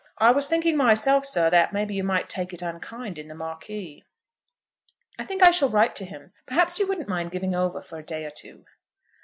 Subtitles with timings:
[0.17, 4.03] I was thinking myself, sir, that maybe you might take it unkind in the Marquis."
[5.19, 6.33] "I think I shall write to him.
[6.47, 8.65] Perhaps you wouldn't mind giving over for a day or two."